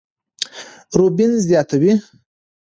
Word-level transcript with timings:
روبين 0.97 1.31
زياتوي، 1.45 1.91